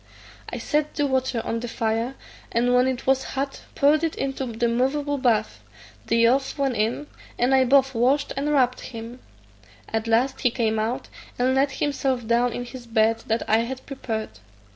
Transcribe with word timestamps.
I 0.51 0.57
set 0.57 0.95
the 0.95 1.05
water 1.05 1.43
on 1.45 1.59
the 1.59 1.67
fire, 1.67 2.15
and 2.51 2.73
when 2.73 2.87
it 2.87 3.05
was 3.05 3.23
hot 3.35 3.61
poured 3.75 4.03
it 4.03 4.15
into 4.15 4.47
the 4.47 4.67
moveable 4.67 5.19
bath; 5.19 5.61
the 6.07 6.17
youth 6.17 6.57
went 6.57 6.75
in, 6.75 7.05
and 7.37 7.53
I 7.53 7.65
both 7.65 7.93
washed 7.93 8.33
and 8.35 8.49
rubbed 8.49 8.79
him. 8.79 9.19
At 9.89 10.07
last 10.07 10.41
he 10.41 10.49
came 10.49 10.79
out, 10.79 11.07
and 11.37 11.53
laid 11.53 11.73
himself 11.73 12.25
down 12.25 12.51
in 12.51 12.65
his 12.65 12.87
bed 12.87 13.19
that 13.27 13.47
I 13.47 13.59
had 13.59 13.85
prepared. 13.85 14.29